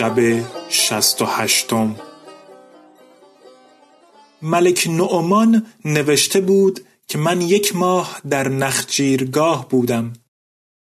شب 0.00 0.18
شست 0.68 1.22
و 1.22 1.24
هشتم. 1.24 1.96
ملک 4.42 4.86
نعمان 4.90 5.66
نوشته 5.84 6.40
بود 6.40 6.80
که 7.08 7.18
من 7.18 7.40
یک 7.40 7.76
ماه 7.76 8.20
در 8.30 8.48
نخجیرگاه 8.48 9.68
بودم. 9.68 10.12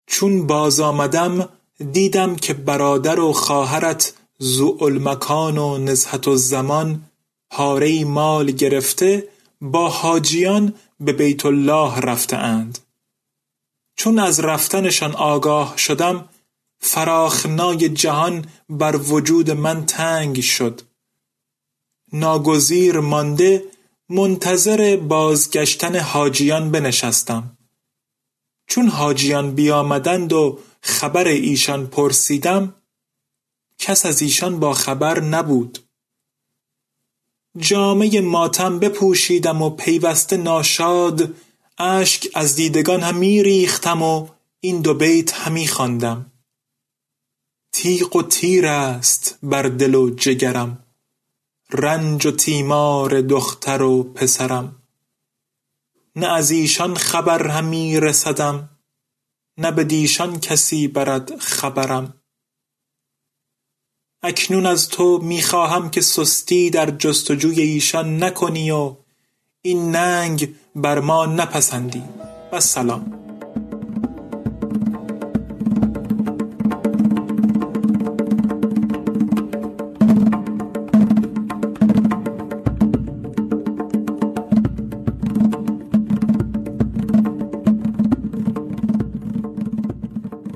چون 0.08 0.48
باز 0.48 0.80
آمدم 0.80 1.50
دیدم 1.92 2.36
که 2.36 2.54
برادر 2.54 3.20
و 3.20 3.34
خواهرت 3.34 4.14
زوالمکان 4.38 5.58
و 5.58 5.78
نزهت 5.78 6.28
الزمان 6.28 7.02
پاره 7.50 8.06
مال 8.06 8.52
گرفته 8.52 9.28
با 9.62 9.90
حاجیان 9.90 10.74
به 11.00 11.14
بیت 11.14 11.46
الله 11.46 12.00
رفته 12.00 12.38
اند 12.38 12.80
چون 13.96 14.20
از 14.20 14.40
رفتنشان 14.40 15.16
آگاه 15.16 15.78
شدم 15.78 16.30
فراخنای 16.86 17.90
جهان 17.90 18.46
بر 18.70 18.96
وجود 18.96 19.52
من 19.52 19.86
تنگ 19.86 20.42
شد. 20.42 20.82
ناگزیر 22.14 23.00
مانده 23.00 23.64
منتظر 24.10 24.98
بازگشتن 24.98 25.96
حاجیان 25.96 26.72
بنشستم. 26.72 27.58
چون 28.68 28.88
حاجیان 28.88 29.56
بیامدند 29.56 30.34
و 30.34 30.60
خبر 30.82 31.28
ایشان 31.28 31.88
پرسیدم 31.88 32.76
کس 33.78 34.06
از 34.06 34.22
ایشان 34.22 34.60
با 34.60 34.74
خبر 34.74 35.20
نبود. 35.20 35.80
جامه 37.58 38.22
ماتم 38.22 38.80
بپوشیدم 38.80 39.62
و 39.62 39.70
پیوسته 39.70 40.38
ناشاد 40.38 41.34
اشک 41.78 42.28
از 42.34 42.56
دیدگان 42.56 43.02
همی 43.02 43.44
ریختم 43.44 44.02
و 44.02 44.28
این 44.60 44.82
دو 44.82 44.94
بیت 44.94 45.34
همی 45.34 45.68
خواندم. 45.68 46.32
تیغ 47.76 48.16
و 48.16 48.24
تیر 48.24 48.68
است 48.68 49.40
بر 49.44 49.64
دل 49.64 49.96
و 49.96 50.10
جگرم. 50.10 50.84
رنج 51.72 52.26
و 52.26 52.32
تیمار 52.32 53.22
دختر 53.22 53.82
و 53.82 54.04
پسرم. 54.04 54.76
نه 56.16 56.28
از 56.28 56.52
ایشان 56.52 56.96
خبر 56.96 57.48
همی 57.48 58.00
رسدم 58.00 58.70
نه 59.58 59.72
بدیشان 59.72 60.40
کسی 60.40 60.88
برد 60.88 61.40
خبرم. 61.40 62.14
اکنون 64.24 64.66
از 64.66 64.90
تو 64.90 65.20
می‌خواهم 65.24 65.90
که 65.90 66.02
سستی 66.02 66.70
در 66.70 66.92
جستجوی 66.92 67.62
ایشان 67.62 68.24
نکنی 68.24 68.72
و 68.72 68.96
این 69.62 69.96
ننگ 69.96 70.56
بر 70.76 71.00
ما 71.00 71.26
نپسندی. 71.26 72.04
و 72.52 72.60
سلام. 72.60 73.25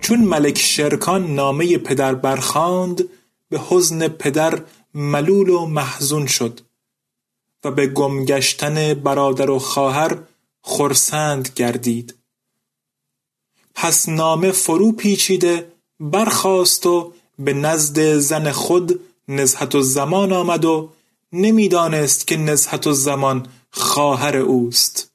چون 0.10 0.22
ملک 0.22 0.58
شرکان 0.58 1.36
نامه 1.36 1.78
پدر 1.78 2.16
برخاند 2.16 3.10
به 3.50 3.62
حزن 3.70 4.08
پدر 4.08 4.62
ملول 4.94 5.50
و 5.50 5.66
محزون 5.66 6.26
شد 6.28 6.60
و 7.64 7.72
به 7.72 7.88
گم 7.88 8.26
گشتن 8.26 8.94
برادر 8.94 9.50
و 9.50 9.60
خواهر 9.60 10.18
خرسند 10.62 11.50
گردید. 11.56 12.16
پس 13.76 14.10
نامه 14.10 14.52
فرو 14.52 14.92
پیچیده 14.92 15.72
برخاست 16.00 16.86
و 16.86 17.14
به 17.40 17.54
نزد 17.54 18.18
زن 18.18 18.52
خود 18.52 19.00
نزهت 19.28 19.80
زمان 19.80 20.34
آمد 20.34 20.66
و 20.66 20.90
نمی‌دانست 21.34 22.28
که 22.28 22.38
نزهت 22.38 22.92
زمان 22.92 23.48
خواهر 23.72 24.38
اوست. 24.38 25.12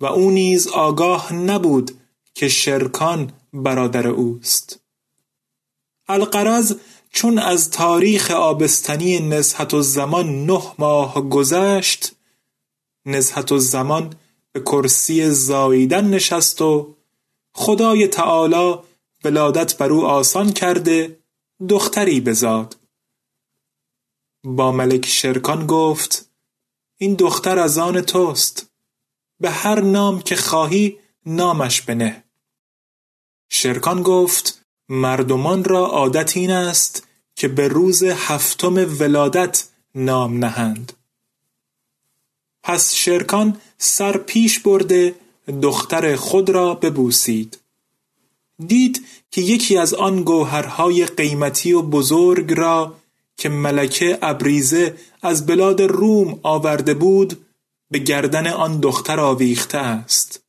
و 0.00 0.06
او 0.06 0.30
نیز 0.30 0.66
آگاه 0.68 1.32
نبود 1.32 1.90
که 2.34 2.48
شرکان 2.48 3.32
برادر 3.52 4.08
اوست. 4.08 4.80
القرض 6.08 6.76
چون 7.10 7.38
از 7.38 7.70
تاریخ 7.70 8.30
آبستنی 8.30 9.18
نزهت 9.18 9.80
زمان 9.80 10.46
نه 10.46 10.62
ماه 10.78 11.28
گذشت 11.28 12.12
نزهت 13.06 13.56
زمان 13.56 14.14
به 14.52 14.60
کرسی 14.60 15.30
زاییدن 15.30 16.04
نشست 16.04 16.62
و 16.62 16.96
خدای 17.54 18.06
تعالی 18.06 18.78
ولادت 19.24 19.78
بر 19.78 19.92
او 19.92 20.06
آسان 20.06 20.52
کرده 20.52 21.20
دختری 21.68 22.20
بزاد 22.20 22.76
با 24.44 24.72
ملک 24.72 25.06
شرکان 25.06 25.66
گفت 25.66 26.30
این 26.96 27.14
دختر 27.14 27.58
از 27.58 27.78
آن 27.78 28.00
توست 28.00 28.70
به 29.40 29.50
هر 29.50 29.80
نام 29.80 30.20
که 30.20 30.36
خواهی 30.36 30.98
نامش 31.26 31.82
بنه. 31.82 32.29
شرکان 33.52 34.02
گفت 34.02 34.62
مردمان 34.88 35.64
را 35.64 35.86
عادت 35.86 36.36
این 36.36 36.50
است 36.50 37.06
که 37.36 37.48
به 37.48 37.68
روز 37.68 38.02
هفتم 38.02 38.74
ولادت 39.00 39.68
نام 39.94 40.44
نهند. 40.44 40.92
پس 42.62 42.94
شرکان 42.94 43.60
سر 43.78 44.16
پیش 44.16 44.58
برده 44.58 45.14
دختر 45.62 46.16
خود 46.16 46.50
را 46.50 46.74
ببوسید. 46.74 47.58
دید 48.66 49.06
که 49.30 49.40
یکی 49.40 49.76
از 49.76 49.94
آن 49.94 50.22
گوهرهای 50.22 51.06
قیمتی 51.06 51.72
و 51.72 51.82
بزرگ 51.82 52.52
را 52.52 52.94
که 53.36 53.48
ملکه 53.48 54.18
ابریزه 54.22 54.94
از 55.22 55.46
بلاد 55.46 55.82
روم 55.82 56.40
آورده 56.42 56.94
بود 56.94 57.46
به 57.90 57.98
گردن 57.98 58.46
آن 58.46 58.80
دختر 58.80 59.20
آویخته 59.20 59.78
است. 59.78 60.39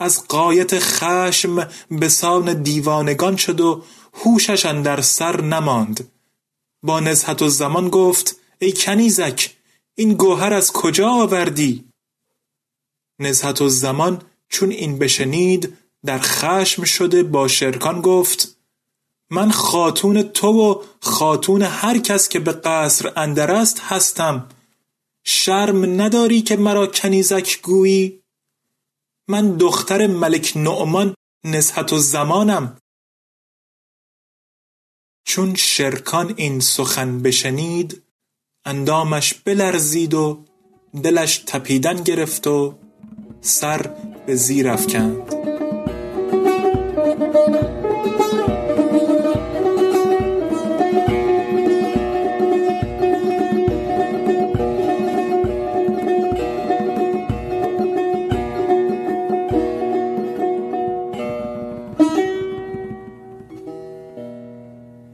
از 0.00 0.28
قایت 0.28 0.78
خشم 0.78 1.68
به 1.90 2.08
سان 2.08 2.62
دیوانگان 2.62 3.36
شد 3.36 3.60
و 3.60 3.82
هوشش 4.14 4.64
در 4.84 5.00
سر 5.00 5.40
نماند. 5.40 6.10
با 6.82 7.00
نزهت 7.00 7.42
و 7.42 7.48
زمان 7.48 7.88
گفت 7.88 8.36
ای 8.58 8.72
کنیزک 8.72 9.56
این 9.94 10.14
گوهر 10.14 10.52
از 10.52 10.72
کجا 10.72 11.08
آوردی؟ 11.08 11.84
نزهت 13.18 13.62
و 13.62 13.68
زمان 13.68 14.22
چون 14.48 14.70
این 14.70 14.98
بشنید 14.98 15.76
در 16.06 16.18
خشم 16.18 16.84
شده 16.84 17.22
با 17.22 17.48
شرکان 17.48 18.00
گفت 18.00 18.56
من 19.30 19.50
خاتون 19.50 20.22
تو 20.22 20.48
و 20.48 20.82
خاتون 21.00 21.62
هر 21.62 21.98
کس 21.98 22.28
که 22.28 22.38
به 22.40 22.52
قصر 22.52 23.12
اندر 23.16 23.50
است 23.50 23.80
هستم. 23.80 24.48
شرم 25.24 26.00
نداری 26.00 26.42
که 26.42 26.56
مرا 26.56 26.86
کنیزک 26.86 27.60
گویی؟ 27.62 28.19
من 29.30 29.56
دختر 29.56 30.06
ملک 30.06 30.52
نعمان 30.56 31.14
نزهت 31.44 31.92
و 31.92 31.98
زمانم. 31.98 32.78
چون 35.26 35.54
شرکان 35.54 36.34
این 36.36 36.60
سخن 36.60 37.22
بشنید 37.22 38.02
اندامش 38.64 39.34
بلرزید 39.34 40.14
و 40.14 40.44
دلش 41.02 41.38
تپیدن 41.46 42.02
گرفت 42.02 42.46
و 42.46 42.74
سر 43.40 43.82
به 44.26 44.34
زیر 44.34 44.68
افکند. 44.68 45.40